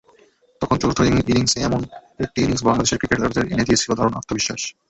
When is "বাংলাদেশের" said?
2.67-2.99